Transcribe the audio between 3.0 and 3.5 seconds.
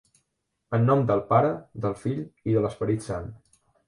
Sant.